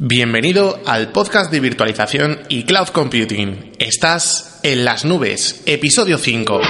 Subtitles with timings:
[0.00, 3.72] Bienvenido al podcast de virtualización y cloud computing.
[3.80, 6.60] Estás en las nubes, episodio 5.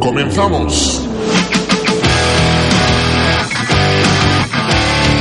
[0.00, 0.97] Comenzamos.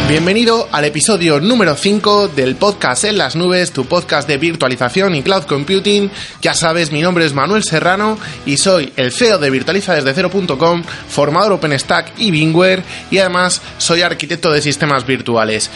[0.08, 5.22] Bienvenido al episodio número 5 del podcast En las Nubes, tu podcast de virtualización y
[5.22, 6.10] cloud computing.
[6.42, 12.14] Ya sabes, mi nombre es Manuel Serrano y soy el CEO de virtualizadesdecero.com, formador OpenStack
[12.20, 15.70] y Bingware y además soy arquitecto de sistemas virtuales.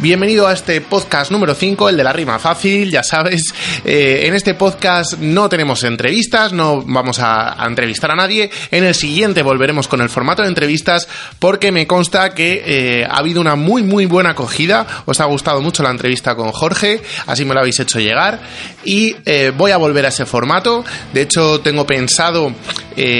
[0.00, 3.52] Bienvenido a este podcast número 5, el de la rima fácil, ya sabes.
[3.84, 8.48] Eh, en este podcast no tenemos entrevistas, no vamos a, entrevistar a nadie.
[8.70, 11.08] En el siguiente volveremos con el formato de entrevistas
[11.40, 14.86] porque me consta que eh, ha habido una muy, muy buena acogida.
[15.04, 18.38] Os ha gustado mucho la entrevista con Jorge, así me lo habéis hecho llegar.
[18.84, 20.84] Y eh, voy a volver a ese formato.
[21.12, 22.54] De hecho, tengo pensado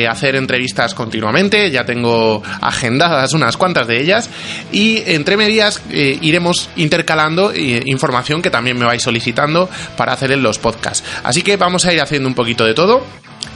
[0.08, 4.28] hacer entrevistas continuamente, ya tengo agendadas unas cuantas de ellas.
[4.72, 10.42] Y entre medias iremos intercalando eh, información que también me vais solicitando para hacer en
[10.42, 11.04] los podcasts.
[11.24, 13.02] Así que vamos a ir haciendo un poquito de todo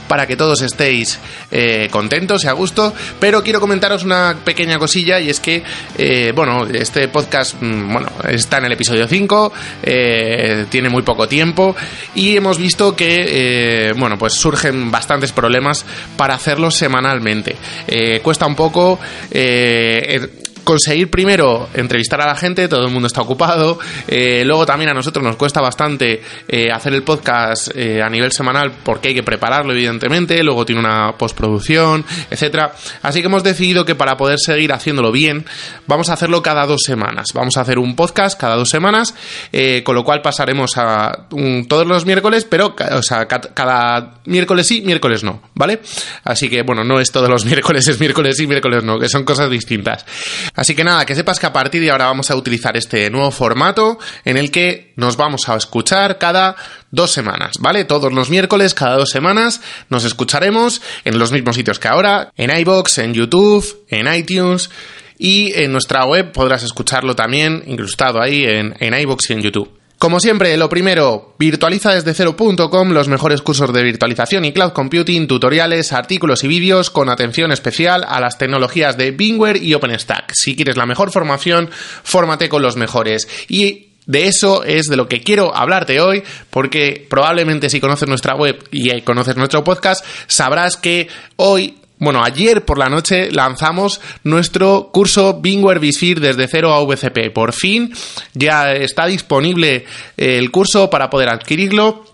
[0.07, 1.19] para que todos estéis
[1.51, 2.93] eh, contentos y a gusto.
[3.19, 5.63] Pero quiero comentaros una pequeña cosilla y es que,
[5.97, 11.27] eh, bueno, este podcast, mm, bueno, está en el episodio 5, eh, tiene muy poco
[11.27, 11.75] tiempo
[12.15, 15.85] y hemos visto que, bueno, pues surgen bastantes problemas
[16.17, 17.55] para hacerlo semanalmente.
[18.21, 18.99] Cuesta un poco
[20.63, 24.93] conseguir primero entrevistar a la gente, todo el mundo está ocupado, eh, luego también a
[24.93, 29.23] nosotros nos cuesta bastante eh, hacer el podcast eh, a nivel semanal porque hay que
[29.23, 32.73] prepararlo evidentemente, luego tiene una postproducción, etcétera.
[33.01, 35.45] Así que hemos decidido que para poder seguir haciéndolo bien,
[35.87, 37.27] vamos a hacerlo cada dos semanas.
[37.33, 39.13] Vamos a hacer un podcast cada dos semanas,
[39.83, 41.27] con lo cual pasaremos a
[41.67, 45.81] todos los miércoles, pero o sea, cada miércoles sí, miércoles no, ¿vale?
[46.23, 49.23] Así que bueno, no es todos los miércoles, es miércoles sí, miércoles no, que son
[49.23, 50.05] cosas distintas.
[50.55, 53.31] Así que nada, que sepas que a partir de ahora vamos a utilizar este nuevo
[53.31, 56.55] formato en el que nos vamos a escuchar cada
[56.91, 57.85] dos semanas, ¿vale?
[57.85, 62.55] Todos los miércoles, cada dos semanas, nos escucharemos en los mismos sitios que ahora, en
[62.55, 64.69] iBox, en YouTube, en iTunes
[65.17, 69.82] y en nuestra web podrás escucharlo también incrustado ahí en, en iBox y en YouTube.
[70.03, 75.27] Como siempre, lo primero, virtualiza desde cero.com los mejores cursos de virtualización y cloud computing,
[75.27, 80.33] tutoriales, artículos y vídeos con atención especial a las tecnologías de Bingware y OpenStack.
[80.33, 81.69] Si quieres la mejor formación,
[82.03, 83.29] fórmate con los mejores.
[83.47, 88.35] Y de eso es de lo que quiero hablarte hoy, porque probablemente si conoces nuestra
[88.35, 94.89] web y conoces nuestro podcast, sabrás que hoy bueno, ayer por la noche lanzamos nuestro
[94.91, 97.31] curso Bingware Bisphere desde cero a VCP.
[97.33, 97.93] Por fin
[98.33, 99.85] ya está disponible
[100.17, 102.05] el curso para poder adquirirlo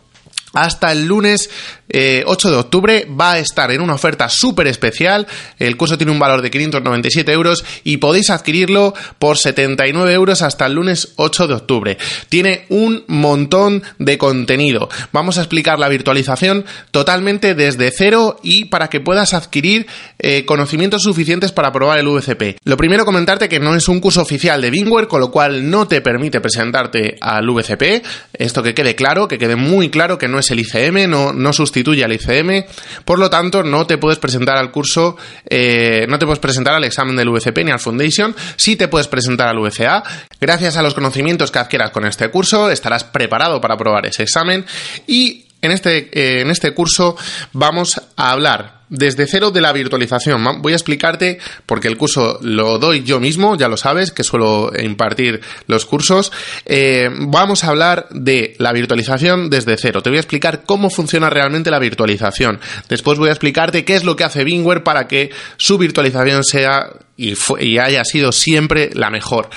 [0.53, 1.49] hasta el lunes
[1.89, 5.25] eh, 8 de octubre va a estar en una oferta súper especial.
[5.57, 10.67] El curso tiene un valor de 597 euros y podéis adquirirlo por 79 euros hasta
[10.67, 11.97] el lunes 8 de octubre.
[12.29, 14.89] Tiene un montón de contenido.
[15.11, 19.87] Vamos a explicar la virtualización totalmente desde cero y para que puedas adquirir
[20.19, 22.59] eh, conocimientos suficientes para probar el VCP.
[22.65, 25.87] Lo primero comentarte que no es un curso oficial de Bingware, con lo cual no
[25.87, 28.05] te permite presentarte al VCP.
[28.33, 31.51] Esto que quede claro, que quede muy claro que no es el ICM, no, no
[31.51, 32.65] sustituye al ICM,
[33.05, 36.83] por lo tanto no te puedes presentar al curso, eh, no te puedes presentar al
[36.83, 40.03] examen del VCP ni al Foundation, sí te puedes presentar al VCA.
[40.39, 44.65] Gracias a los conocimientos que adquieras con este curso estarás preparado para aprobar ese examen
[45.07, 47.17] y en este, eh, en este curso
[47.53, 50.61] vamos a hablar desde cero de la virtualización.
[50.61, 54.71] Voy a explicarte, porque el curso lo doy yo mismo, ya lo sabes, que suelo
[54.79, 56.31] impartir los cursos.
[56.65, 60.01] Eh, vamos a hablar de la virtualización desde cero.
[60.01, 62.59] Te voy a explicar cómo funciona realmente la virtualización.
[62.87, 66.89] Después voy a explicarte qué es lo que hace Bingware para que su virtualización sea
[67.19, 69.49] y, haya sido siempre la mejor.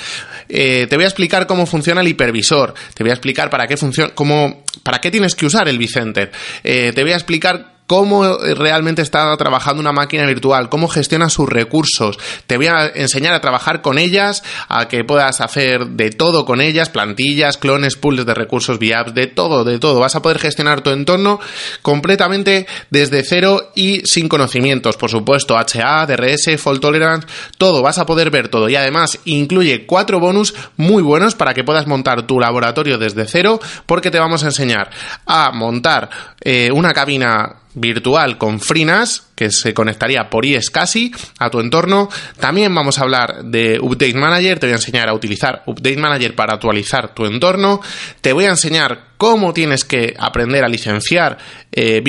[0.49, 2.75] Eh, te voy a explicar cómo funciona el hipervisor.
[2.94, 6.32] Te voy a explicar para qué funciona, cómo, para qué tienes que usar el vCenter.
[6.64, 11.49] Eh, te voy a explicar cómo realmente está trabajando una máquina virtual, cómo gestiona sus
[11.49, 12.19] recursos.
[12.46, 16.61] Te voy a enseñar a trabajar con ellas, a que puedas hacer de todo con
[16.61, 20.00] ellas, plantillas, clones, pools de recursos, VIAPs, de todo, de todo.
[20.00, 21.40] Vas a poder gestionar tu entorno
[21.82, 24.96] completamente desde cero y sin conocimientos.
[24.96, 27.26] Por supuesto, HA, DRS, Fault Tolerance,
[27.58, 27.82] todo.
[27.82, 28.69] Vas a poder ver todo.
[28.69, 33.61] Y además incluye cuatro bonus muy buenos para que puedas montar tu laboratorio desde cero,
[33.87, 34.90] porque te vamos a enseñar
[35.26, 41.61] a montar eh, una cabina virtual con FreeNAS que se conectaría por iSCSI a tu
[41.61, 42.09] entorno.
[42.39, 46.35] También vamos a hablar de Update Manager, te voy a enseñar a utilizar Update Manager
[46.35, 47.81] para actualizar tu entorno.
[48.21, 51.39] Te voy a enseñar cómo tienes que aprender a licenciar
[51.71, 52.03] eh,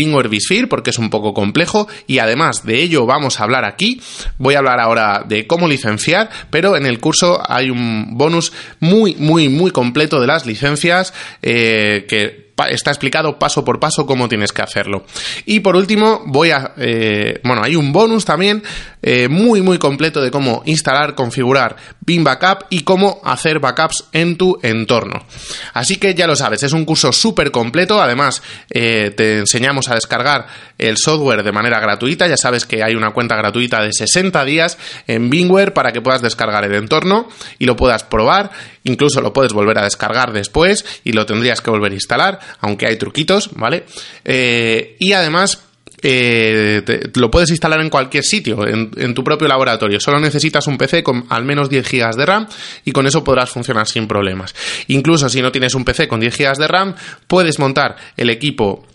[0.70, 4.02] porque es un poco complejo y además de ello vamos a hablar aquí.
[4.38, 9.16] Voy a hablar ahora de cómo licenciar, pero en el curso hay un bonus muy,
[9.16, 14.52] muy, muy completo de las licencias eh, que está explicado paso por paso cómo tienes
[14.52, 15.06] que hacerlo.
[15.46, 16.74] Y por último, voy a.
[16.78, 18.64] Eh, bueno, hay un bonus también
[19.02, 24.38] eh, muy, muy completo de cómo instalar, configurar Bin Backup y cómo hacer backups en
[24.38, 25.26] tu entorno.
[25.74, 28.02] Así que ya lo sabes, es un curso súper completo.
[28.02, 30.48] Además, eh, te enseñamos a descargar
[30.78, 32.28] el software de manera gratuita.
[32.28, 34.78] Ya sabes que hay una cuenta gratuita de 60 días
[35.08, 37.28] en Bingware para que puedas descargar el entorno
[37.60, 38.52] y lo puedas probar.
[38.84, 42.88] Incluso lo puedes volver a descargar después y lo tendrías que volver a instalar aunque
[42.88, 43.86] hay truquitos, ¿vale?
[44.26, 45.64] Eh, y además
[46.06, 46.84] eh,
[47.16, 50.02] lo puedes instalar en cualquier sitio, en, tu propio laboratorio.
[50.02, 52.48] Solo necesitas un PC con al menos 10 GB de RAM
[52.84, 54.54] y con eso podrás funcionar sin problemas.
[54.88, 56.96] Incluso si no tienes un PC con 10 GB de RAM,
[57.28, 58.86] puedes montar el equipo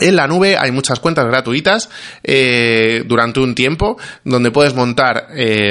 [0.00, 1.90] en la nube hay muchas cuentas gratuitas
[2.22, 5.28] eh, durante un tiempo donde puedes montar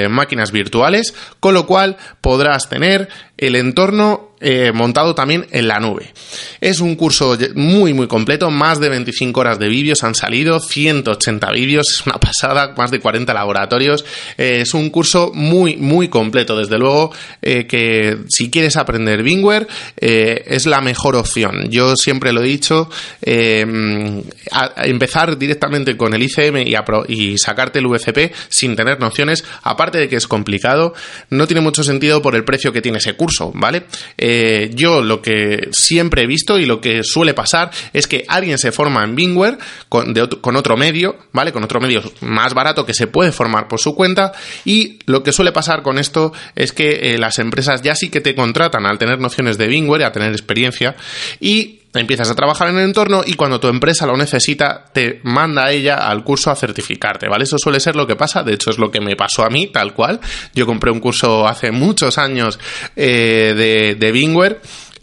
[0.09, 6.13] máquinas virtuales, con lo cual podrás tener el entorno eh, montado también en la nube.
[6.62, 11.51] Es un curso muy muy completo, más de 25 horas de vídeos han salido, 180
[11.51, 14.06] vídeos, es una pasada, más de 40 laboratorios.
[14.38, 17.12] Eh, es un curso muy muy completo, desde luego
[17.42, 21.69] eh, que si quieres aprender Bingware es la mejor opción.
[21.69, 22.90] Yo siempre lo he dicho,
[24.78, 26.75] empezar directamente con el ICM y,
[27.07, 30.94] y sacarte el VCP sin tener nociones, aparte de que es complicado,
[31.30, 33.86] no tiene mucho sentido por el precio que tiene ese curso, ¿vale?
[34.29, 38.57] Eh, yo lo que siempre he visto y lo que suele pasar es que alguien
[38.57, 39.57] se forma en Bingware
[39.88, 40.13] con,
[40.57, 41.53] otro medio, ¿vale?
[41.53, 44.33] Con otro medio más barato que se puede formar por su cuenta
[44.65, 48.19] y lo que suele pasar con esto es que eh, las empresas ya sí que
[48.19, 50.97] te contratan al tener nociones de Bingware a tener experiencia
[51.39, 55.65] y empiezas a trabajar en el entorno y cuando tu empresa lo necesita, te manda
[55.65, 57.44] a ella al curso a certificarte, ¿vale?
[57.44, 59.67] Eso suele ser lo que pasa, de hecho es lo que me pasó a mí,
[59.67, 60.19] tal cual.
[60.53, 62.59] Yo compré un curso hace muchos años
[62.95, 64.11] eh, de, de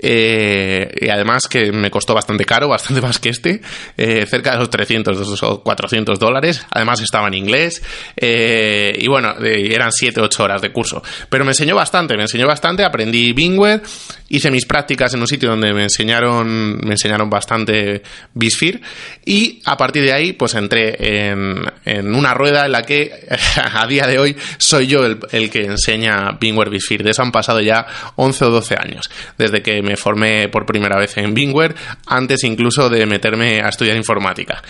[0.06, 3.62] eh, y además que me costó bastante caro, bastante más que este,
[3.96, 6.66] eh, cerca de los 300 o 400 dólares.
[6.70, 7.82] Además estaba en inglés
[8.16, 11.02] y bueno, eran 7-8 horas de curso.
[11.28, 13.82] Pero me enseñó bastante, me enseñó bastante, aprendí Bingware,
[14.28, 18.80] hice mis prácticas en un sitio donde me enseñaron, me enseñaron bastante BiSphere
[19.24, 23.26] y a partir de ahí pues entré en, en una rueda en la que
[23.56, 27.04] a día de hoy soy yo el, el que enseña Bingware BiSphere.
[27.04, 27.86] De eso han pasado ya
[28.16, 31.74] 11 o 12 años, desde que me formé por primera vez en Bingware,
[32.06, 34.62] antes incluso de meterme a estudiar informática.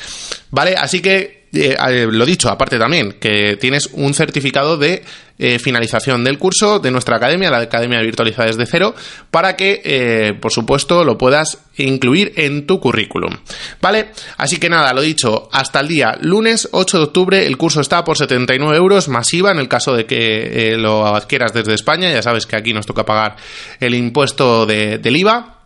[0.51, 0.75] ¿Vale?
[0.77, 5.05] Así que, eh, eh, lo dicho, aparte también, que tienes un certificado de
[5.39, 8.95] eh, finalización del curso de nuestra academia, la Academia Virtualizada desde cero,
[9.31, 13.37] para que, por supuesto, lo puedas incluir en tu currículum.
[13.81, 14.11] ¿Vale?
[14.37, 18.05] Así que nada, lo dicho, hasta el día lunes 8 de octubre el curso está
[18.05, 22.47] por 79 euros masiva en el caso de que lo adquieras desde España, ya sabes
[22.47, 23.37] que aquí nos toca pagar
[23.81, 25.63] el impuesto del IVA.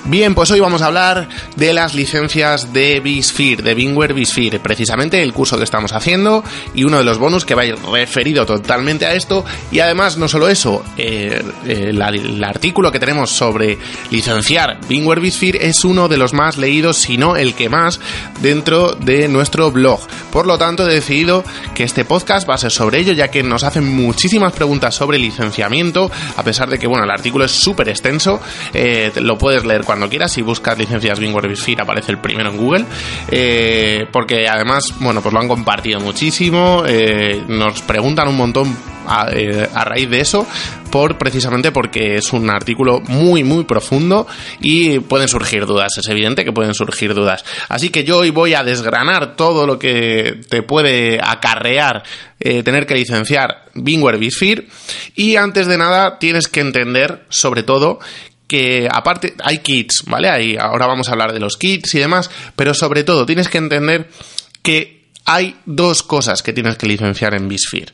[0.08, 5.22] Bien, pues hoy vamos a hablar de las licencias de Bisphere, de Bingware Bisphere, precisamente
[5.22, 6.42] el curso que estamos haciendo
[6.74, 10.16] y uno de los bonus que va a ir referido totalmente a esto y además
[10.16, 13.76] no solo eso, eh, el, artículo que tenemos sobre
[14.10, 18.00] licenciar Bingware Bisphere es uno de los más leídos, si no el que más,
[18.40, 20.00] dentro de nuestro blog.
[20.32, 23.42] Por lo tanto he decidido que este podcast va a ser sobre ello ya que
[23.42, 27.90] nos hacen muchísimas preguntas sobre licenciamiento, a pesar de que bueno, el artículo es súper
[27.90, 28.40] extenso,
[28.72, 30.32] eh, lo puedes leer cuando cuando quieras.
[30.32, 32.84] Si buscas licencias Bingware Bisphere aparece el primero en Google.
[33.30, 36.84] Eh, porque además, bueno, pues lo han compartido muchísimo.
[36.86, 38.76] Eh, nos preguntan un montón
[39.08, 40.46] a, eh, a, raíz de eso,
[40.92, 44.28] por precisamente porque es un artículo muy, muy profundo
[44.60, 45.98] y pueden surgir dudas.
[45.98, 47.44] Es evidente que pueden surgir dudas.
[47.68, 52.04] Así que yo hoy voy a desgranar todo lo que te puede acarrear
[52.38, 54.68] tener que licenciar Bingware Bisphere
[55.16, 57.98] y antes de nada tienes que entender sobre todo
[58.48, 60.58] que aparte hay kits, ¿vale?
[60.58, 64.08] Ahora vamos a hablar de los kits y demás, pero sobre todo tienes que entender
[64.62, 64.98] que
[65.30, 67.92] hay dos cosas que tienes que licenciar en Bisphere.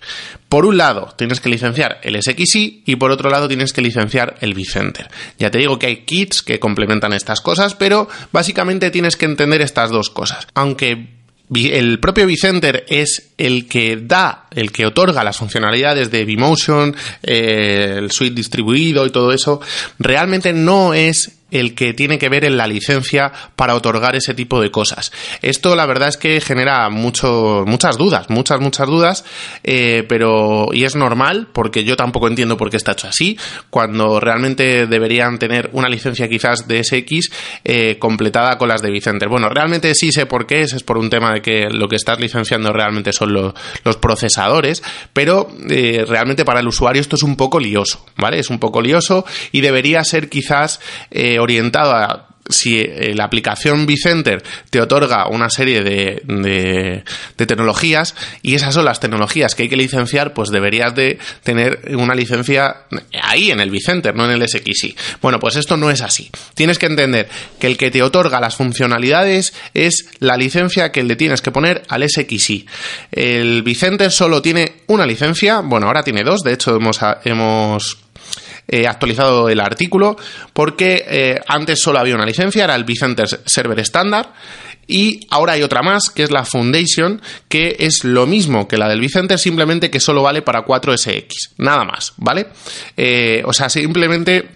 [0.48, 4.36] Por un lado, tienes que licenciar el SXI y por otro lado tienes que licenciar
[4.40, 5.10] el Vicenter.
[5.36, 9.62] Ya te digo que hay kits que complementan estas cosas, pero básicamente tienes que entender
[9.62, 10.46] estas dos cosas.
[10.54, 11.08] Aunque
[11.52, 17.96] el propio Vicenter es el que da, el que otorga las funcionalidades de Vmotion, eh,
[17.98, 19.60] el suite distribuido y todo eso,
[19.98, 24.60] realmente no es el que tiene que ver en la licencia para otorgar ese tipo
[24.60, 25.12] de cosas.
[25.42, 29.24] Esto la verdad es que genera mucho, muchas dudas, muchas, muchas dudas,
[29.62, 33.38] eh, pero y es normal porque yo tampoco entiendo por qué está hecho así,
[33.70, 37.30] cuando realmente deberían tener una licencia quizás de SX
[37.64, 39.28] eh, completada con las de Vicenter.
[39.28, 41.96] Bueno, realmente sí sé por qué es, es por un tema de que lo que
[41.96, 43.54] estás licenciando realmente son los,
[44.00, 44.82] procesadores,
[45.12, 48.38] pero eh, realmente para el usuario esto es un poco lioso, ¿vale?
[48.38, 50.80] Es un poco lioso y debería ser quizás
[51.38, 58.54] orientado a si eh, la aplicación Vicenter te otorga una serie de, de, tecnologías y
[58.54, 62.82] esas son las tecnologías que hay que licenciar, pues deberías de tener una licencia
[63.22, 64.96] ahí en el Vicenter, no en el SXI.
[65.22, 66.30] Bueno, pues esto no es así.
[66.54, 71.16] Tienes que entender que el que te otorga las funcionalidades es la licencia que le
[71.16, 72.66] tienes que poner al SXI.
[73.12, 76.78] El Vicenter solo tiene una licencia, bueno, ahora tiene dos, de hecho
[77.24, 78.03] hemos
[78.66, 80.16] eh, actualizado el artículo
[80.52, 84.28] porque eh, antes solo había una licencia, era el Vicenter Server Standard.
[84.86, 88.88] Y ahora hay otra más, que es la Foundation, que es lo mismo que la
[88.88, 91.54] del Vicenter, simplemente que solo vale para 4SX.
[91.56, 92.48] Nada más, ¿vale?
[92.96, 94.46] Eh, o sea, simplemente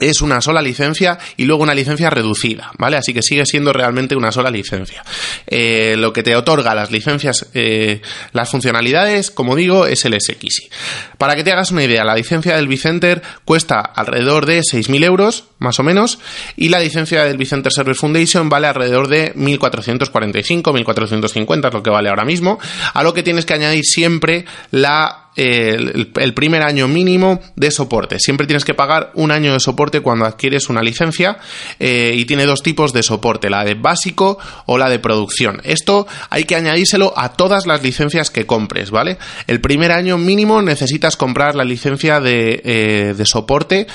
[0.00, 2.96] es una sola licencia y luego una licencia reducida, ¿vale?
[2.96, 5.02] Así que sigue siendo realmente una sola licencia.
[5.46, 8.00] Eh, lo que te otorga las licencias, eh,
[8.32, 10.70] las funcionalidades, como digo, es el SXI.
[11.16, 15.44] Para que te hagas una idea, la licencia del Vicenter cuesta alrededor de 6.000 euros,
[15.58, 16.18] más o menos,
[16.56, 21.90] y la licencia del Vicenter Server Foundation vale alrededor de 1.445, 1.450 es lo que
[21.90, 22.58] vale ahora mismo,
[22.94, 28.18] a lo que tienes que añadir siempre la el, primer año mínimo de soporte.
[28.18, 31.38] Siempre tienes que pagar un año de soporte cuando adquieres una licencia
[31.78, 35.60] eh, y tiene dos tipos de soporte, la de básico o la de producción.
[35.64, 39.18] Esto hay que añadírselo a todas las licencias que compres, ¿vale?
[39.46, 43.86] El primer año mínimo necesitas comprar la licencia de, eh, de soporte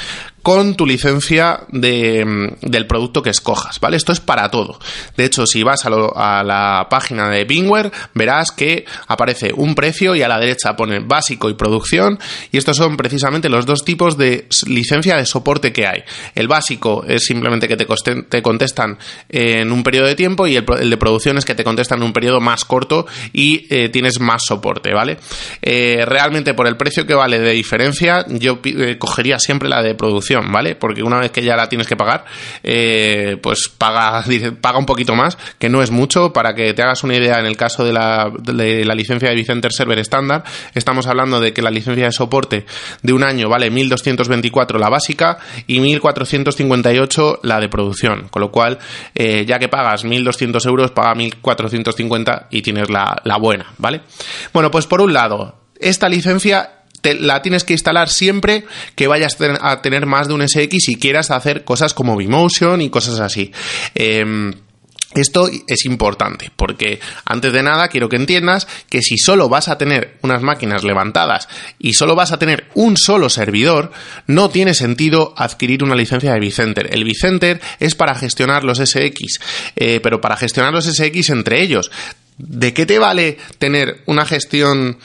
[0.43, 3.95] con tu licencia de, mm, del producto que escojas, ¿vale?
[3.95, 4.77] Esto es para todo.
[5.15, 10.21] De hecho, si vas a, la página de Bingware, verás que aparece un precio y
[10.21, 12.19] a la derecha pone básico y producción
[12.51, 16.03] y estos son precisamente los dos tipos de licencia de soporte que hay.
[16.35, 17.85] El básico es simplemente que te,
[18.23, 18.97] te contestan
[19.29, 22.13] en un periodo de tiempo y el, de producción es que te contestan en un
[22.13, 25.17] periodo más corto y eh, tienes más soporte, ¿vale?
[25.61, 29.95] Eh, realmente por el precio que vale de diferencia, yo eh, cogería siempre la de
[29.95, 30.75] producción ¿vale?
[30.75, 32.25] Porque una vez que ya la tienes que pagar,
[32.63, 34.23] eh, pues paga,
[34.61, 36.33] paga un poquito más, que no es mucho.
[36.33, 39.35] Para que te hagas una idea, en el caso de la, de la licencia de
[39.35, 42.65] Vicenter Server estándar, estamos hablando de que la licencia de soporte
[43.01, 45.37] de un año vale 1.224 la básica
[45.67, 48.27] y 1.458 la de producción.
[48.29, 48.79] Con lo cual,
[49.15, 54.01] eh, ya que pagas 1.200 euros, paga 1.450 y tienes la, la buena, ¿vale?
[54.53, 56.82] Bueno, pues por un lado, esta licencia
[57.19, 61.31] la tienes que instalar siempre que vayas a tener más de un SX y quieras
[61.31, 63.51] hacer cosas como Vmotion y cosas así.
[63.95, 64.53] Em,
[65.15, 69.77] esto es importante porque antes de nada quiero que entiendas que si solo vas a
[69.77, 73.91] tener unas máquinas levantadas y solo vas a tener un solo servidor,
[74.25, 76.89] no tiene sentido adquirir una licencia de Vicenter.
[76.91, 79.39] El Vicenter es para gestionar los SX,
[79.75, 81.91] eh, pero para gestionar los SX entre ellos.
[82.37, 84.97] ¿De qué te vale tener una gestión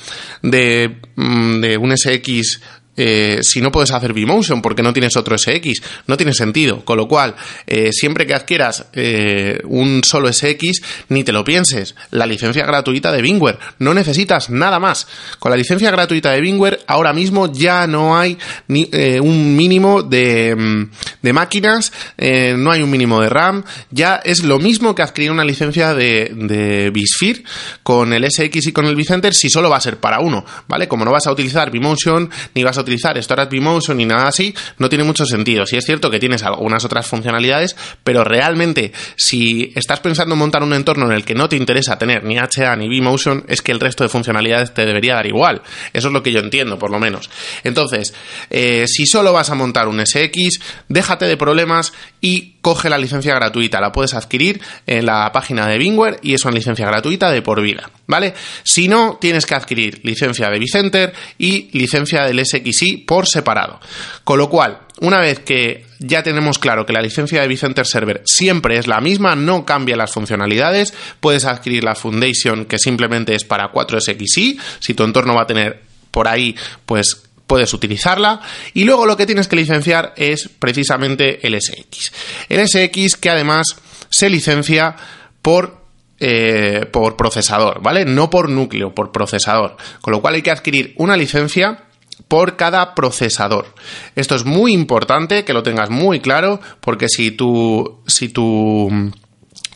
[0.43, 2.61] de, mm, de un SX
[3.01, 6.85] eh, si no puedes hacer Vmotion porque no tienes otro SX, no tiene sentido.
[6.85, 7.37] Con lo cual,
[7.67, 11.95] eh, siempre que adquieras eh, un solo SX, ni te lo pienses.
[12.11, 15.07] La licencia gratuita de Bingware, no necesitas nada más.
[15.39, 18.37] Con la licencia gratuita de Bingware, ahora mismo ya no hay
[18.67, 18.91] ni,
[19.23, 20.91] un mínimo de, mm,
[21.23, 25.45] de máquinas, no hay un mínimo de RAM, ya es lo mismo que adquirir una
[25.45, 27.45] licencia de, de Bisphere
[27.85, 30.89] con el SX y con el Vicenter si solo va a ser para uno, ¿vale?
[30.89, 34.55] Como no vas a utilizar Vmotion, ni vas a utilizar Storage vMotion ni nada así,
[34.79, 35.67] no tiene mucho sentido.
[35.67, 40.63] Si es cierto que tienes algunas otras funcionalidades, pero realmente si estás pensando en montar
[40.63, 43.73] un entorno en el que no te interesa tener ni HA ni vMotion, es que
[43.73, 45.63] el resto de funcionalidades te debería dar igual.
[45.93, 47.31] Eso es lo que yo entiendo, por lo menos.
[47.65, 48.15] Entonces,
[48.51, 53.35] eh, si solo vas a montar un SX, déjate de problemas y coge la licencia
[53.35, 53.81] gratuita.
[53.81, 57.61] La puedes adquirir en la página de Bingware y es una licencia gratuita de por
[57.61, 58.35] vida, ¿vale?
[58.65, 63.79] Si no, tienes que adquirir licencia de Vicenter y licencia del SXI por separado.
[64.25, 68.23] Con lo cual, una vez que ya tenemos claro que la licencia de Vicenter Server
[68.25, 73.45] siempre es la misma, no cambia las funcionalidades, puedes adquirir la Foundation que simplemente es
[73.45, 78.41] para 4SXI, si tu entorno va a tener por ahí, pues puedes utilizarla.
[78.75, 82.13] Y luego lo que tienes que licenciar es precisamente el SX.
[82.49, 83.67] El SX que además
[84.09, 84.97] se licencia
[85.43, 85.88] por
[86.21, 88.05] eh, por procesador, ¿vale?
[88.05, 89.77] No por núcleo, por procesador.
[90.01, 91.85] Con lo cual hay que adquirir una licencia
[92.27, 93.75] por cada procesador.
[94.17, 99.13] Esto es muy importante que lo tengas muy claro porque si tu, si tu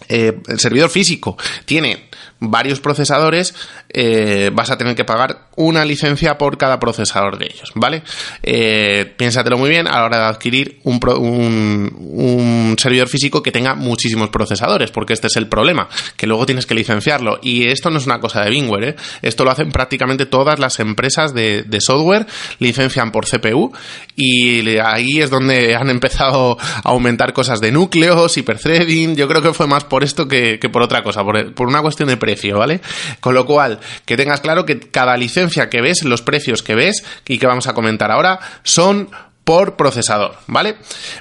[0.08, 2.08] eh, servidor físico tiene
[2.42, 3.54] varios procesadores,
[3.88, 8.02] eh, vas a tener que pagar una licencia por cada procesador de ellos, ¿vale?
[8.42, 14.30] Eh, piénsatelo muy bien a la hora de adquirir un, servidor físico que tenga muchísimos
[14.30, 17.38] procesadores, porque este es el problema, que luego tienes que licenciarlo.
[17.42, 18.96] Y esto no es una cosa de Bingware, ¿eh?
[19.20, 22.26] Esto lo hacen prácticamente todas las empresas de, software,
[22.58, 23.72] licencian por CPU,
[24.16, 29.52] y ahí es donde han empezado a aumentar cosas de núcleos, hiperthreading, yo creo que
[29.52, 32.80] fue más por esto que, por otra cosa, por, por una cuestión de precio ¿vale?
[33.20, 37.04] Con lo cual, que tengas claro que cada licencia que ves, los precios que ves
[37.26, 39.10] y que vamos a comentar ahora, son
[39.44, 40.76] por procesador, ¿vale?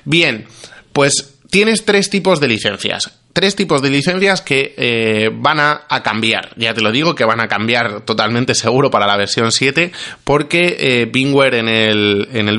[0.06, 0.46] Bien,
[0.94, 6.50] pues tienes tres tipos de licencias tres tipos de licencias que eh, van a, cambiar.
[6.58, 9.92] Ya te lo digo, que van a cambiar totalmente seguro para la versión 7,
[10.24, 12.58] porque eh, Bingware en el, en el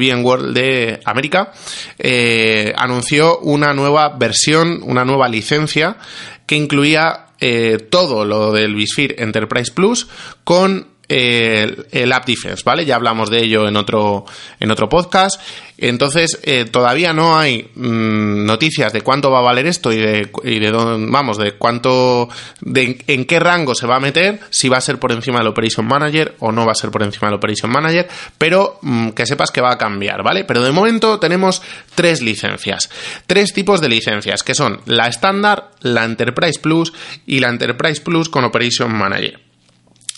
[0.55, 1.53] de América
[1.99, 5.97] eh, anunció una nueva versión, una nueva licencia
[6.47, 10.07] que incluía eh, todo lo del Bisphere Enterprise Plus
[10.45, 12.85] con el, App Defense, ¿vale?
[12.85, 14.25] Ya hablamos de ello en otro,
[14.61, 15.41] en otro podcast.
[15.79, 20.31] Entonces, eh, todavía no hay mm, noticias de cuánto va a valer esto y de,
[20.45, 22.29] y de dónde, vamos, de cuánto,
[22.61, 25.49] de en qué rango se va a meter, si va a ser por encima del
[25.49, 29.27] Operation Manager o no va a ser por encima del Operation Manager, pero mm, que
[29.27, 30.45] sepas que va a cambiar, ¿vale?
[30.45, 31.63] Pero de momento tenemos
[31.97, 32.89] tres licencias,
[33.27, 36.93] tres tipos de licencias, que son la estándar, la Enterprise Plus
[37.27, 39.41] y la Enterprise Plus con Operation Manager.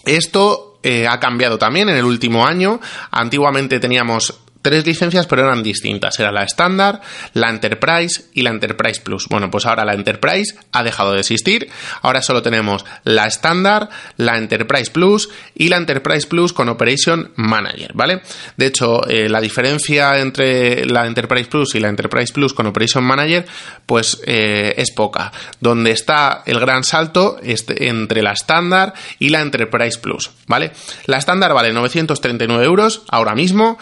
[0.05, 2.79] Esto eh, ha cambiado también en el último año.
[3.11, 6.19] Antiguamente teníamos tres licencias, pero eran distintas.
[6.19, 7.03] Era la estándar,
[7.35, 9.29] la Enterprise y la Enterprise Plus.
[9.29, 11.69] Bueno, pues ahora la Enterprise ha dejado de existir.
[12.01, 17.91] Ahora solo tenemos la estándar, la Enterprise Plus y la Enterprise Plus con Operation Manager,
[17.93, 18.23] ¿vale?
[18.57, 23.05] De hecho, eh, la diferencia entre la Enterprise Plus y la Enterprise Plus con Operation
[23.05, 23.45] Manager,
[23.85, 25.31] pues eh, es poca.
[25.61, 30.73] Donde está el gran salto entre la estándar y la Enterprise Plus, ¿vale?
[31.05, 33.77] La estándar vale 939 euros ahora mismo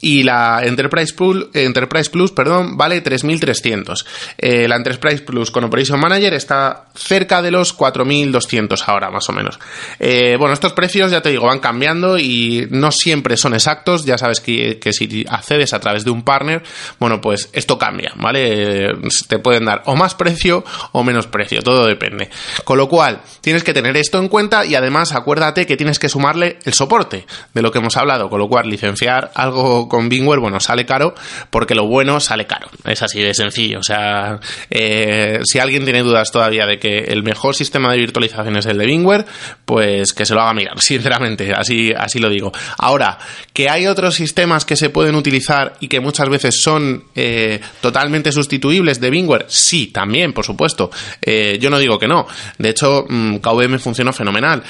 [0.00, 4.04] y la Enterprise Plus, Enterprise Plus perdón, vale 3.300.
[4.38, 9.32] Eh, la Enterprise Plus con Operation Manager está cerca de los 4.200 ahora, más o
[9.32, 9.58] menos.
[9.98, 14.04] Eh, bueno, estos precios, ya te digo, van cambiando y no siempre son exactos.
[14.04, 16.62] Ya sabes que, que, si accedes a través de un partner,
[16.98, 18.94] bueno, pues esto cambia, ¿vale?
[19.28, 22.30] Te pueden dar o más precio o menos precio, todo depende.
[22.64, 26.08] Con lo cual, tienes que tener esto en cuenta y además acuérdate que tienes que
[26.08, 30.40] sumarle el soporte de lo que hemos hablado, con lo cual licenciar algo con Bingware,
[30.40, 31.14] bueno, sale caro
[31.50, 32.68] porque lo bueno sale caro.
[32.84, 33.80] Es así de sencillo.
[33.80, 34.38] O sea,
[34.70, 38.78] eh, si alguien tiene dudas todavía de que el mejor sistema de virtualización es el
[38.78, 39.24] de Bingware,
[39.64, 42.52] pues que se lo haga mirar, sinceramente, así, así lo digo.
[42.78, 43.18] Ahora,
[43.52, 48.32] que hay otros sistemas que se pueden utilizar y que muchas veces son eh, totalmente
[48.32, 50.90] sustituibles de Bingware, sí, también, por supuesto.
[51.20, 52.26] Eh, yo no digo que no.
[52.58, 54.62] De hecho, mm, KVM funciona fenomenal.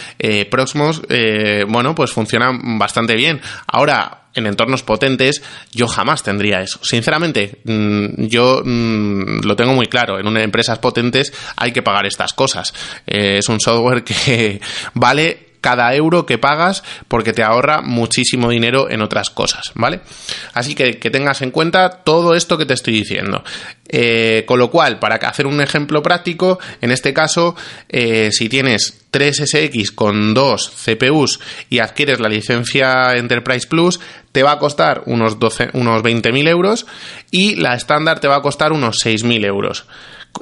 [0.51, 1.03] Proxmos,
[1.69, 3.41] bueno, pues funciona bastante bien.
[3.67, 6.79] Ahora, en entornos potentes, yo jamás tendría eso.
[6.83, 10.19] Sinceramente, mm, yo mm, lo tengo muy claro.
[10.19, 12.73] En unas empresas potentes hay que pagar estas cosas.
[13.07, 14.61] Eh, es un software que
[14.95, 19.99] vale cada euro que pagas porque te ahorra muchísimo dinero en otras cosas, ¿vale?
[20.55, 23.43] Así que que tengas en cuenta todo esto que te estoy diciendo.
[23.89, 27.57] Eh, con lo cual, para hacer un ejemplo práctico, en este caso,
[27.89, 33.99] eh, si tienes 3 SX con 2 CPUs y adquieres la licencia Enterprise Plus,
[34.31, 36.87] te va a costar unos, 12, unos 20.000 euros
[37.33, 39.85] y la estándar te va a costar unos 6.000 euros.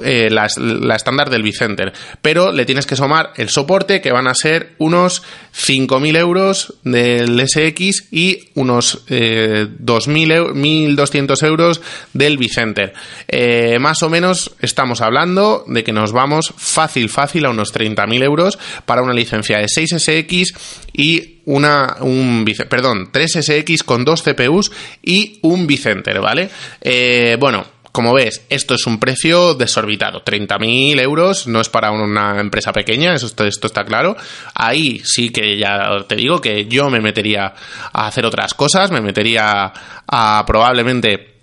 [0.03, 4.27] Eh, la, la estándar del Vicenter, pero le tienes que sumar el soporte que van
[4.27, 5.23] a ser unos
[5.55, 11.81] 5.000 euros del SX y unos eh, 2.000 1.200 euros
[12.13, 12.93] del Vicenter.
[13.27, 18.23] Eh, más o menos estamos hablando de que nos vamos fácil, fácil a unos 30.000
[18.23, 20.53] euros para una licencia de 6 SX
[20.93, 24.71] y una, un, perdón, 3 SX con dos CPUs
[25.03, 26.49] y un Vicenter, ¿vale?
[26.81, 30.21] Eh, bueno, como ves, esto es un precio desorbitado.
[30.21, 34.17] 30.000 euros no es para una empresa pequeña, eso, esto está claro.
[34.53, 37.53] Ahí sí que ya te digo que yo me metería
[37.93, 39.71] a hacer otras cosas, me metería
[40.07, 41.35] a probablemente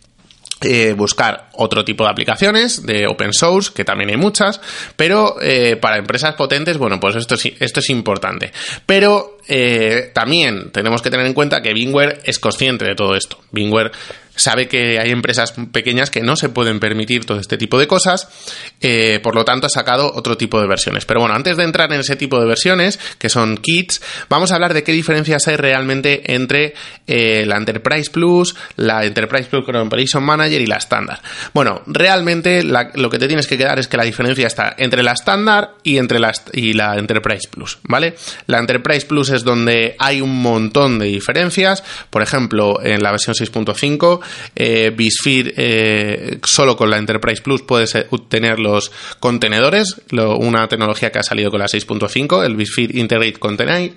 [0.60, 4.60] eh, buscar otro tipo de aplicaciones de open source, que también hay muchas,
[4.94, 8.52] pero eh, para empresas potentes, bueno, pues esto es, esto es importante.
[8.84, 13.38] Pero eh, también tenemos que tener en cuenta que Bingware es consciente de todo esto.
[13.50, 13.92] Bingware
[14.34, 18.28] sabe que hay empresas pequeñas que no se pueden permitir todo este tipo de cosas,
[18.80, 21.04] eh, por lo tanto ha sacado otro tipo de versiones.
[21.04, 24.54] Pero bueno, antes de entrar en ese tipo de versiones, que son kits, vamos a
[24.54, 26.74] hablar de qué diferencias hay realmente entre
[27.06, 31.20] eh, la Enterprise Plus, la Enterprise Plus con Operation Manager y la estándar.
[31.52, 35.12] Bueno, realmente lo que te tienes que quedar es que la diferencia está entre la
[35.12, 38.14] estándar y entre la, y la Enterprise Plus, ¿vale?
[38.46, 43.34] La Enterprise Plus es donde hay un montón de diferencias, por ejemplo, en la versión
[43.34, 44.20] 6.5
[44.54, 44.94] eh,
[45.34, 51.50] eh, solo con la Enterprise Plus puedes obtener los contenedores, una tecnología que ha salido
[51.50, 53.38] con la 6.5, el BiSphere Integrate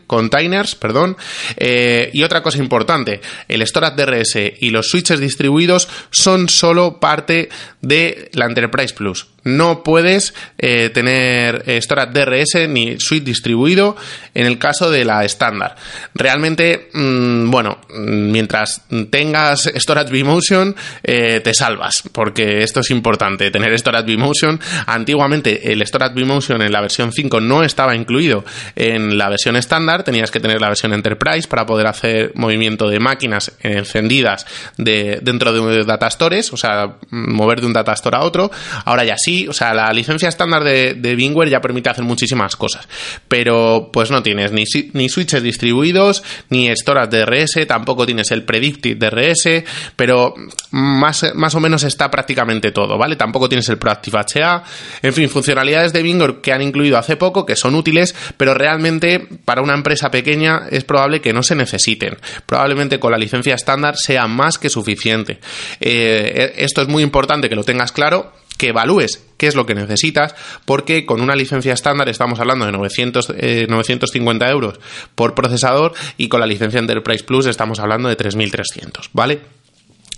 [0.07, 1.17] Containers, perdón.
[1.57, 7.49] Eh, y otra cosa importante, el Storage DRS y los switches distribuidos son solo parte
[7.81, 13.95] de la Enterprise Plus no puedes eh, tener eh, storage DRS ni suite distribuido
[14.33, 15.75] en el caso de la estándar.
[16.13, 23.77] Realmente, mm, bueno, mientras tengas storage vMotion, eh, te salvas, porque esto es importante, tener
[23.77, 24.59] storage vMotion.
[24.87, 28.43] Antiguamente el storage vMotion en la versión 5 no estaba incluido
[28.75, 32.99] en la versión estándar, tenías que tener la versión Enterprise para poder hacer movimiento de
[32.99, 38.21] máquinas encendidas de, dentro de data stores, o sea, mover de un data store a
[38.21, 38.51] otro.
[38.85, 42.55] Ahora ya sí, o sea, la licencia estándar de, de Bingware ya permite hacer muchísimas
[42.55, 42.87] cosas,
[43.27, 48.95] pero pues no tienes ni, ni switches distribuidos, ni storage DRS, tampoco tienes el predictive
[48.95, 49.63] DRS,
[49.95, 50.33] pero
[50.71, 53.15] más, más o menos está prácticamente todo, ¿vale?
[53.15, 54.63] Tampoco tienes el Proactive HA,
[55.01, 59.27] en fin, funcionalidades de Bingware que han incluido hace poco, que son útiles, pero realmente
[59.45, 62.17] para una empresa pequeña es probable que no se necesiten.
[62.45, 65.39] Probablemente con la licencia estándar sea más que suficiente.
[65.79, 69.75] Eh, esto es muy importante que lo tengas claro que evalúes qué es lo que
[69.75, 73.35] necesitas, porque con una licencia estándar estamos hablando de 900,
[73.67, 74.79] 950 eh, euros
[75.15, 79.54] por procesador y con la licencia Enterprise Plus estamos hablando de 3.300, ¿vale?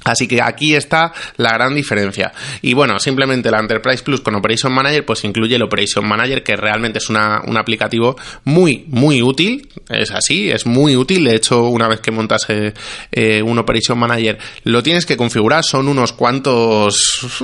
[0.07, 2.31] Así que aquí está la gran diferencia.
[2.61, 6.55] Y bueno, simplemente la Enterprise Plus con Operation Manager, pues incluye el Operation Manager, que
[6.55, 8.15] realmente es una, un aplicativo
[8.45, 9.67] muy, muy útil.
[9.89, 11.25] Es así, es muy útil.
[11.25, 12.73] De hecho, una vez que montas eh,
[13.11, 15.63] eh, un Operation Manager, lo tienes que configurar.
[15.63, 16.95] Son unos cuantos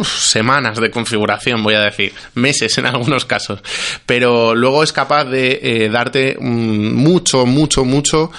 [0.05, 3.61] semanas de configuración, voy a decir, meses en algunos casos.
[4.05, 8.31] Pero luego es capaz de eh, darte mucho, mucho, mucho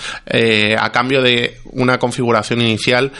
[0.78, 3.12] a cambio de una configuración inicial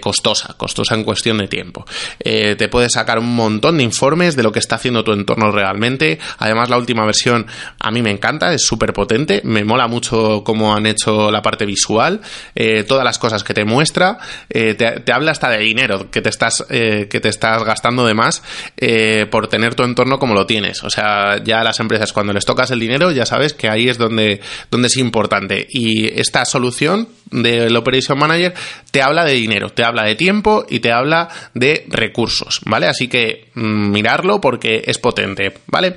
[0.00, 0.25] costosa,
[0.56, 1.84] costosa en cuestión de tiempo.
[2.18, 5.50] Eh, te puede sacar un montón de informes de lo que está haciendo tu entorno
[5.50, 6.18] realmente.
[6.38, 7.46] Además, la última versión
[7.78, 11.66] a mí me encanta, es súper potente, me mola mucho cómo han hecho la parte
[11.66, 12.20] visual,
[12.54, 16.28] eh, todas las cosas que te muestra, eh, te, habla hasta de dinero que te
[16.28, 18.42] estás, que te estás gastando de más
[19.30, 20.82] por tener tu entorno como lo tienes.
[20.84, 23.98] O sea, ya las empresas cuando les tocas el dinero ya sabes que ahí es
[23.98, 25.66] donde, donde es importante.
[25.70, 28.54] Y esta solución del Operation Manager
[28.90, 32.86] te habla de dinero, te habla de tiempo y te habla de recursos, ¿vale?
[32.86, 35.96] Así que mm, mirarlo porque es potente, ¿vale?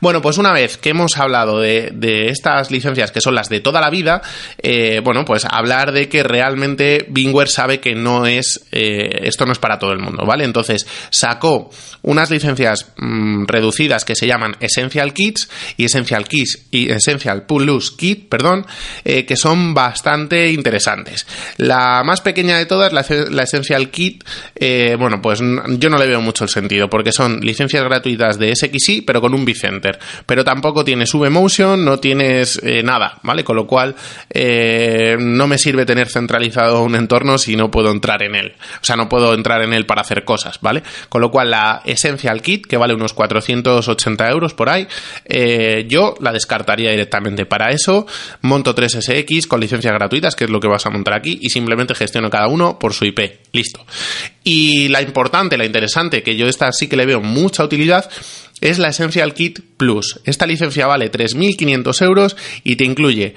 [0.00, 1.90] Bueno, pues una vez que hemos hablado de,
[2.30, 4.22] estas licencias que son las de toda la vida,
[4.58, 9.52] eh, bueno, pues hablar de que realmente Bingware sabe que no es, eh, esto no
[9.52, 10.44] es para todo el mundo, ¿vale?
[10.44, 11.70] Entonces sacó
[12.02, 17.90] unas licencias mm, reducidas que se llaman Essential Kits y Essential Kits y Essential Plus
[17.92, 18.66] Kit, perdón,
[19.04, 21.26] eh, que son bastante interesantes interesantes.
[21.56, 23.00] La más pequeña de todas, la,
[23.42, 24.22] Essential Kit,
[24.54, 28.54] eh, bueno, pues yo no le veo mucho el sentido, porque son licencias gratuitas de
[28.54, 29.98] SXI, pero con un Vicenter.
[30.26, 33.42] Pero tampoco tienes VMotion, no tienes eh, nada, ¿vale?
[33.42, 33.96] Con lo cual,
[34.30, 38.54] eh, no me sirve tener centralizado un entorno si no puedo entrar en él.
[38.80, 40.84] O sea, no puedo entrar en él para hacer cosas, ¿vale?
[41.08, 44.86] Con lo cual, la Essential Kit, que vale unos 480 euros por ahí,
[45.88, 47.46] yo la descartaría directamente.
[47.46, 48.06] Para eso,
[48.42, 51.94] monto 3SX con licencias gratuitas, que es lo que vas a montar aquí y simplemente
[51.94, 53.20] gestiono cada uno por su IP.
[53.52, 53.84] Listo.
[54.44, 58.10] Y la importante, la interesante, que yo esta sí que le veo mucha utilidad,
[58.60, 60.20] es la Essential Kit Plus.
[60.24, 63.34] Esta licencia vale 3.500 euros y te incluye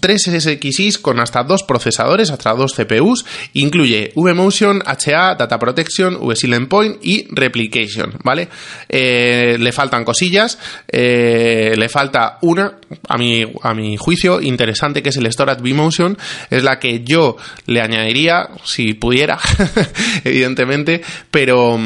[0.00, 6.54] 3 SXIs con hasta dos procesadores, hasta dos CPUs, incluye vMotion, HA, Data Protection, VSIL
[6.54, 8.48] Endpoint y Replication, ¿vale?
[8.88, 10.58] Eh, le faltan cosillas,
[10.88, 16.16] eh, le falta una, a mi, a mi juicio, interesante, que es el Storage vMotion,
[16.50, 19.38] es la que yo le añadiría, si pudiera,
[20.24, 21.78] evidentemente, pero...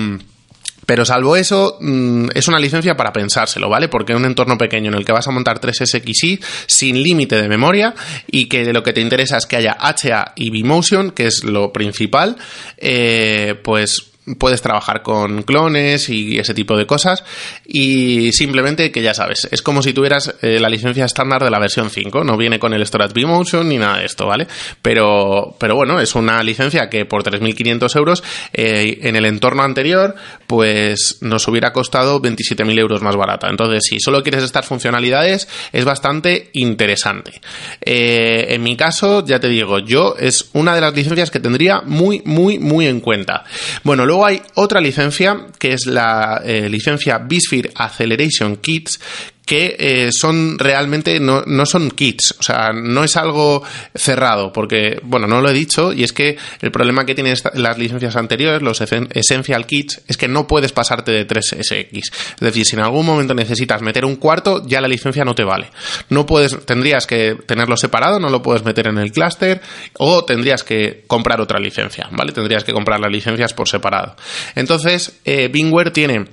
[0.86, 3.88] Pero salvo eso, mm, es una licencia para pensárselo, ¿vale?
[3.88, 7.48] Porque un entorno pequeño en el que vas a montar 3 SXI sin límite de
[7.48, 7.94] memoria
[8.30, 11.72] y que lo que te interesa es que haya HA y vMotion, que es lo
[11.72, 12.36] principal,
[12.78, 17.24] eh, pues puedes trabajar con clones y ese tipo de cosas
[17.64, 21.58] y simplemente que ya sabes, es como si tuvieras eh, la licencia estándar de la
[21.58, 24.46] versión 5, no viene con el Storage vMotion ni nada de esto, ¿vale?
[24.82, 30.14] Pero, pero bueno, es una licencia que por 3.500 euros eh, en el entorno anterior
[30.46, 33.48] pues nos hubiera costado 27.000 euros más barata.
[33.48, 37.40] Entonces, si solo quieres estas funcionalidades, es bastante interesante.
[37.80, 41.82] Eh, en mi caso, ya te digo, yo es una de las licencias que tendría
[41.82, 43.44] muy, muy, muy en cuenta.
[43.82, 48.98] Bueno, luego Luego hay otra licencia, que es la eh, licencia Bisphere Acceleration Kits,
[49.46, 53.62] que eh, son realmente, no, no, son kits, o sea, no es algo
[53.94, 57.78] cerrado, porque, bueno, no lo he dicho, y es que el problema que tienen las
[57.78, 61.92] licencias anteriores, los Essential Kits, es que no puedes pasarte de 3SX.
[61.92, 65.44] Es decir, si en algún momento necesitas meter un cuarto, ya la licencia no te
[65.44, 65.70] vale.
[66.10, 69.60] No puedes, tendrías que tenerlo separado, no lo puedes meter en el clúster,
[69.98, 72.32] o tendrías que comprar otra licencia, ¿vale?
[72.32, 74.16] Tendrías que comprar las licencias por separado.
[74.56, 76.26] Entonces, eh, Bingware tiene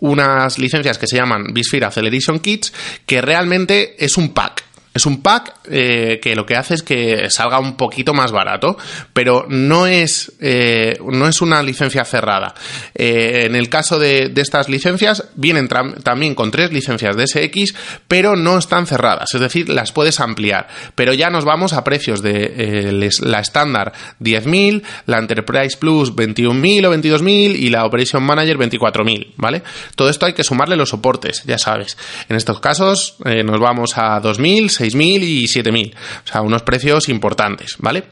[0.00, 2.72] unas licencias que se llaman Bisphere Acceleration Kits,
[3.06, 4.67] que realmente es un pack.
[4.98, 8.76] Es un pack eh, que lo que hace es que salga un poquito más barato,
[9.12, 12.52] pero no es, eh, no es una licencia cerrada.
[12.96, 17.76] Eh, en el caso de, estas licencias, vienen también con tres licencias de SX,
[18.08, 20.66] pero no están cerradas, es decir, las puedes ampliar.
[20.96, 26.92] Pero ya nos vamos a precios de la estándar 10.000, la Enterprise Plus 21.000 o
[26.92, 29.62] 22.000 y la Operation Manager 24.000, ¿vale?
[29.94, 31.96] Todo esto hay que sumarle los soportes, ya sabes.
[32.28, 35.94] En estos casos nos vamos a 2.000, 6.000 y 7.000.
[35.94, 38.04] O sea, unos precios importantes, ¿vale?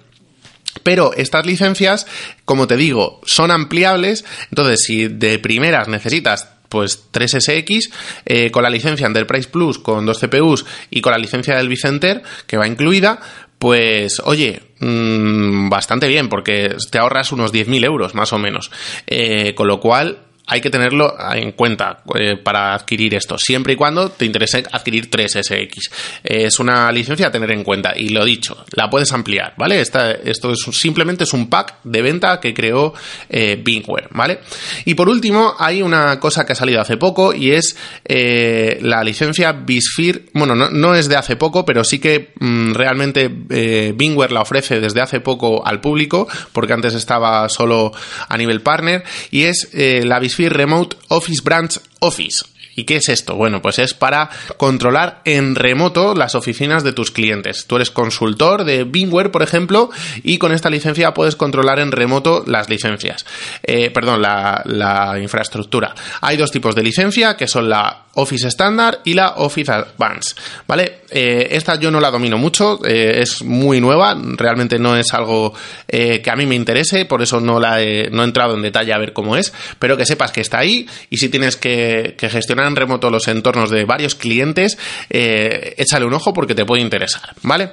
[0.82, 2.06] Pero estas licencias,
[2.44, 4.24] como te digo, son ampliables.
[4.50, 7.90] Entonces, si de primeras necesitas pues 3SX
[8.24, 12.22] eh, con la licencia Enterprise Plus con dos CPUs y con la licencia del Vicenter
[12.46, 13.20] que va incluida,
[13.58, 18.70] pues oye, mmm, bastante bien porque te ahorras unos 10.000 euros más o menos.
[19.06, 23.76] Eh, con lo cual hay que tenerlo en cuenta eh, para adquirir esto, siempre y
[23.76, 25.90] cuando te interese adquirir 3SX.
[26.22, 29.80] es una licencia a tener en cuenta y lo dicho, la puedes ampliar, ¿vale?
[29.80, 32.94] Esta, esto es simplemente es un pack de venta que creó
[33.28, 34.40] eh, Bingware, ¿vale?
[34.84, 39.02] Y por último, hay una cosa que ha salido hace poco y es eh, la
[39.02, 44.32] licencia Bisphere, bueno, no, es de hace poco, pero sí que mm, realmente eh, Bingware
[44.32, 47.92] la ofrece desde hace poco al público, porque antes estaba solo
[48.28, 52.55] a nivel partner, y es la Bisphere Remote Office Branch Office.
[52.76, 53.34] ¿Y qué es esto?
[53.36, 57.64] Bueno, pues es para controlar en remoto las oficinas de tus clientes.
[57.66, 59.88] Tú eres consultor de Bingware, por ejemplo,
[60.22, 63.24] y con esta licencia puedes controlar en remoto las licencias.
[63.62, 65.94] Eh, perdón, la, la, infraestructura.
[66.20, 70.36] Hay dos tipos de licencia, que son la Office Standard y la Office Advanced,
[70.66, 71.00] ¿vale?
[71.10, 75.54] Eh, esta yo no la domino mucho, eh, es muy nueva, realmente no es algo
[75.86, 78.92] que a mí me interese, por eso no, la he, no he entrado en detalle
[78.92, 82.28] a ver cómo es, pero que sepas que está ahí y si tienes que, que
[82.28, 84.78] gestionar remoto los entornos de varios clientes,
[85.10, 87.70] échale un ojo porque te puede interesar, ¿vale?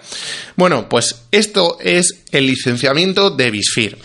[0.56, 3.98] Bueno, pues esto es el licenciamiento de Bisphere.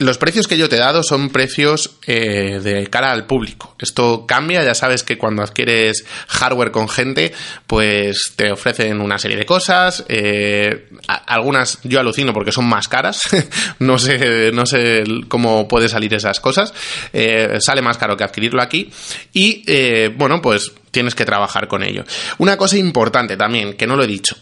[0.00, 3.76] Los precios que yo te he dado son precios eh, de cara al público.
[3.78, 7.34] Esto cambia, ya sabes que cuando adquieres hardware con gente,
[7.66, 10.06] pues te ofrecen una serie de cosas.
[10.08, 13.28] Eh, algunas yo alucino porque son más caras.
[13.78, 16.72] no sé, no sé cómo puede salir esas cosas.
[17.12, 18.90] Eh, sale más caro que adquirirlo aquí.
[19.34, 22.04] Y bueno, pues tienes que trabajar con ello.
[22.38, 24.34] Una cosa importante también, que no lo he dicho.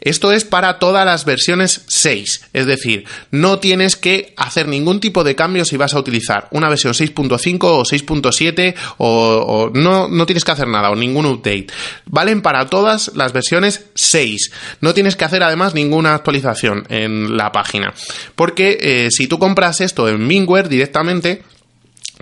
[0.00, 5.24] Esto es para todas las versiones 6, es decir, no tienes que hacer ningún tipo
[5.24, 10.44] de cambio si vas a utilizar una versión 6.5 o 6.7 o, no, no tienes
[10.44, 11.68] que hacer nada o ningún update.
[12.06, 14.52] Valen para todas las versiones 6.
[14.80, 17.92] No tienes que hacer además ninguna actualización en la página.
[18.34, 21.42] Porque eh, si tú compras esto en Bingware directamente,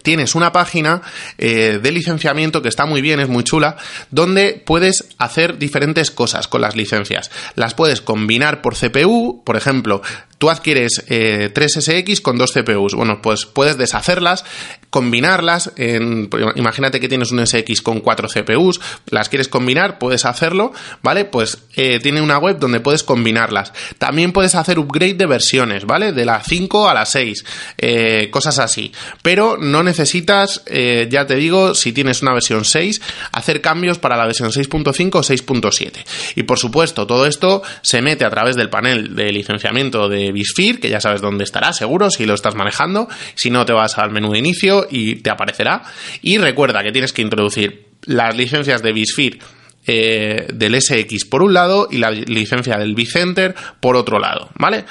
[0.06, 1.02] tienes una página
[1.36, 3.76] eh, de licenciamiento que está muy bien, es muy chula,
[4.12, 7.28] donde puedes hacer diferentes cosas con las licencias.
[7.56, 10.02] Las puedes combinar por CPU, por ejemplo,
[10.38, 12.94] tú adquieres eh, 3 SX con dos CPUs.
[12.94, 14.44] Bueno, pues puedes deshacerlas,
[14.90, 15.72] combinarlas.
[15.76, 20.72] En, imagínate que tienes un SX con cuatro CPUs, las quieres combinar, puedes hacerlo,
[21.02, 21.24] ¿vale?
[21.24, 23.72] Pues eh, tiene una web donde puedes combinarlas.
[23.98, 26.12] También puedes hacer upgrade de versiones, ¿vale?
[26.12, 27.44] De la 5 a la 6,
[27.78, 28.92] eh, cosas así.
[29.22, 33.00] Pero no necesitas, eh, ya te digo, si tienes una versión 6,
[33.32, 36.04] hacer cambios para la versión 6.5 o 6.7.
[36.34, 40.78] Y por supuesto, todo esto se mete a través del panel de licenciamiento de Bisphere,
[40.78, 43.08] que ya sabes dónde estará, seguro, si lo estás manejando.
[43.34, 45.82] Si no, te vas al menú de inicio y te aparecerá.
[46.22, 49.38] Y recuerda que tienes que introducir las licencias de Bisphere
[49.86, 54.84] eh, del SX por un lado y la licencia del Bicenter por otro lado, ¿vale?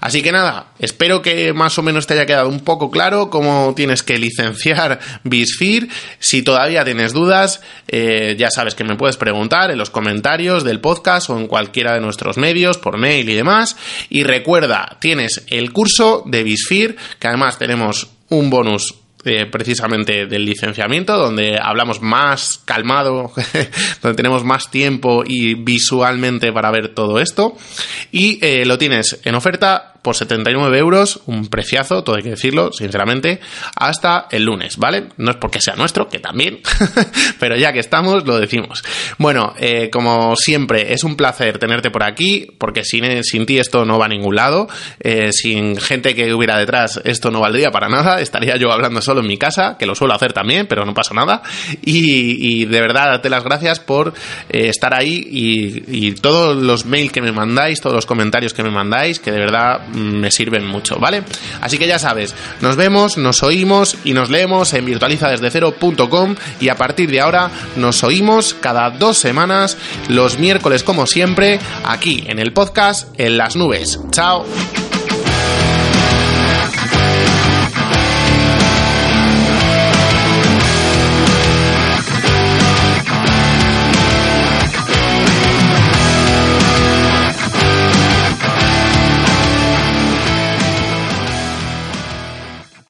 [0.00, 3.72] Así que nada, espero que más o menos te haya quedado un poco claro cómo
[3.74, 5.88] tienes que licenciar Bisphere.
[6.18, 10.80] Si todavía tienes dudas, eh, ya sabes que me puedes preguntar en los comentarios del
[10.80, 13.76] podcast o en cualquiera de nuestros medios, por mail y demás.
[14.08, 20.44] Y recuerda, tienes el curso de Bisphere, que además tenemos un bonus eh, precisamente del
[20.44, 23.32] licenciamiento, donde hablamos más calmado,
[24.02, 27.56] donde tenemos más tiempo y visualmente para ver todo esto.
[28.10, 32.72] Y eh, lo tienes en oferta por 79 euros, un preciazo, todo hay que decirlo,
[32.72, 33.38] sinceramente,
[33.76, 35.10] hasta el lunes, ¿vale?
[35.16, 36.58] No es porque sea nuestro, que también,
[37.38, 38.82] pero ya que estamos, lo decimos.
[39.18, 43.84] Bueno, eh, como siempre, es un placer tenerte por aquí, porque sin, sin ti esto
[43.84, 44.68] no va a ningún lado,
[45.30, 49.26] sin gente que hubiera detrás esto no valdría para nada, estaría yo hablando solo en
[49.26, 51.42] mi casa, que lo suelo hacer también, pero no pasa nada,
[51.82, 54.14] y, de verdad, darte las gracias por
[54.48, 58.62] eh, estar ahí y, y todos los mails que me mandáis, todos los comentarios que
[58.62, 61.22] me mandáis, que de verdad me sirven mucho, ¿vale?
[61.60, 66.76] Así que ya sabes, nos vemos, nos oímos y nos leemos en virtualizadesdecero.com y a
[66.76, 69.76] partir de ahora nos oímos cada dos semanas,
[70.08, 74.00] los miércoles como siempre, aquí en el podcast En las nubes.
[74.10, 74.44] Chao.